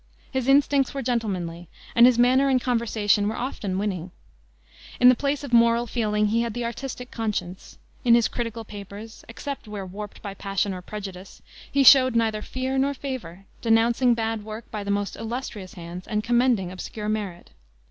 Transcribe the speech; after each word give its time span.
His 0.31 0.47
instincts 0.47 0.95
were 0.95 1.03
gentlemanly, 1.03 1.67
and 1.95 2.07
his 2.07 2.17
manner 2.17 2.49
and 2.49 2.59
conversation 2.59 3.27
were 3.29 3.35
often 3.37 3.77
winning. 3.77 4.09
In 4.99 5.09
the 5.09 5.15
place 5.15 5.43
of 5.43 5.53
moral 5.53 5.85
feeling 5.85 6.25
he 6.29 6.41
had 6.41 6.55
the 6.55 6.65
artistic 6.65 7.11
conscience. 7.11 7.77
In 8.03 8.15
his 8.15 8.27
critical 8.27 8.65
papers, 8.65 9.23
except 9.29 9.67
where 9.67 9.85
warped 9.85 10.23
by 10.23 10.33
passion 10.33 10.73
or 10.73 10.81
prejudice, 10.81 11.43
he 11.71 11.83
showed 11.83 12.15
neither 12.15 12.41
fear 12.41 12.79
nor 12.79 12.95
favor, 12.95 13.45
denouncing 13.61 14.15
bad 14.15 14.43
work 14.43 14.71
by 14.71 14.83
the 14.83 14.89
most 14.89 15.15
illustrious 15.17 15.75
hands 15.75 16.07
and 16.07 16.23
commending 16.23 16.71
obscure 16.71 17.07
merit. 17.07 17.51